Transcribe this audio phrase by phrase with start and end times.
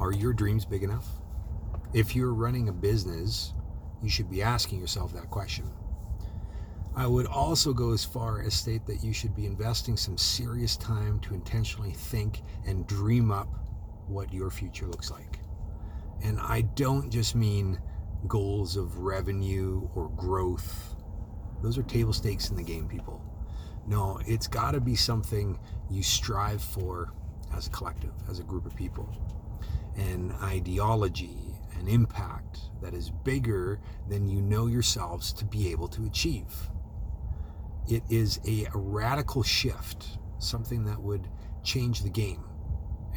[0.00, 1.06] Are your dreams big enough?
[1.92, 3.52] If you're running a business,
[4.02, 5.70] you should be asking yourself that question.
[6.96, 10.76] I would also go as far as state that you should be investing some serious
[10.78, 13.48] time to intentionally think and dream up
[14.08, 15.38] what your future looks like.
[16.22, 17.78] And I don't just mean
[18.26, 20.96] goals of revenue or growth.
[21.62, 23.22] Those are table stakes in the game, people.
[23.86, 25.58] No, it's got to be something
[25.90, 27.12] you strive for
[27.54, 29.08] as a collective, as a group of people.
[30.00, 36.04] An ideology, an impact that is bigger than you know yourselves to be able to
[36.06, 36.70] achieve.
[37.88, 41.28] It is a radical shift, something that would
[41.62, 42.44] change the game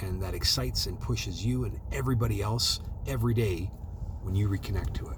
[0.01, 3.71] and that excites and pushes you and everybody else every day
[4.21, 5.17] when you reconnect to it.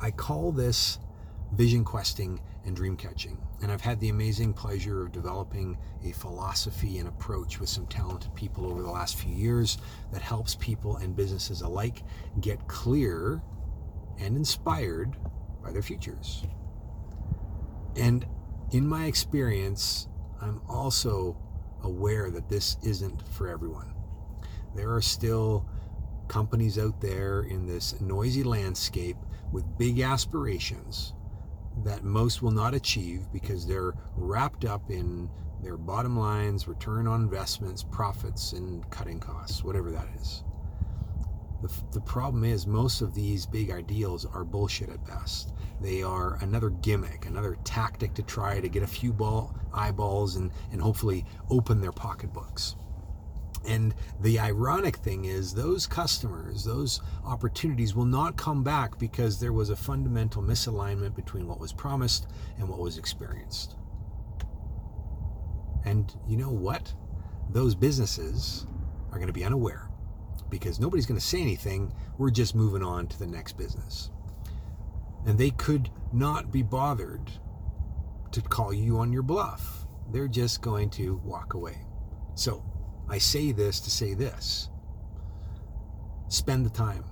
[0.00, 0.98] I call this
[1.52, 3.38] vision questing and dream catching.
[3.62, 8.34] And I've had the amazing pleasure of developing a philosophy and approach with some talented
[8.34, 9.78] people over the last few years
[10.12, 12.02] that helps people and businesses alike
[12.40, 13.40] get clear
[14.18, 15.16] and inspired
[15.62, 16.44] by their futures.
[17.96, 18.26] And
[18.72, 20.08] in my experience,
[20.40, 21.36] I'm also
[21.82, 23.94] aware that this isn't for everyone.
[24.74, 25.66] There are still
[26.28, 29.16] companies out there in this noisy landscape
[29.52, 31.14] with big aspirations
[31.84, 35.28] that most will not achieve because they're wrapped up in
[35.62, 40.42] their bottom lines, return on investments, profits, and cutting costs, whatever that is.
[41.62, 45.54] The, the problem is, most of these big ideals are bullshit at best.
[45.80, 50.50] They are another gimmick, another tactic to try to get a few ball, eyeballs and,
[50.70, 52.76] and hopefully open their pocketbooks.
[53.66, 59.52] And the ironic thing is, those customers, those opportunities will not come back because there
[59.52, 62.28] was a fundamental misalignment between what was promised
[62.58, 63.76] and what was experienced.
[65.84, 66.92] And you know what?
[67.50, 68.66] Those businesses
[69.10, 69.88] are going to be unaware
[70.48, 71.92] because nobody's going to say anything.
[72.18, 74.10] We're just moving on to the next business.
[75.26, 77.30] And they could not be bothered
[78.30, 79.86] to call you on your bluff.
[80.12, 81.78] They're just going to walk away.
[82.34, 82.62] So,
[83.08, 84.68] I say this to say this.
[86.28, 87.04] Spend the time